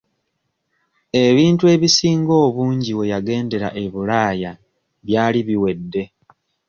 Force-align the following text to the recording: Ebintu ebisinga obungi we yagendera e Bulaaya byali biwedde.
Ebintu 1.25 1.63
ebisinga 1.75 2.33
obungi 2.45 2.91
we 2.97 3.03
yagendera 3.13 3.67
e 3.81 3.83
Bulaaya 3.93 4.51
byali 5.07 5.39
biwedde. 5.47 6.03